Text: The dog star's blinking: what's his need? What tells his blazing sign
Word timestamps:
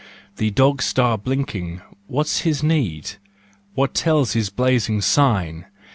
The 0.37 0.49
dog 0.49 0.81
star's 0.81 1.19
blinking: 1.23 1.83
what's 2.07 2.39
his 2.39 2.63
need? 2.63 3.17
What 3.75 3.93
tells 3.93 4.33
his 4.33 4.49
blazing 4.49 4.99
sign 5.01 5.65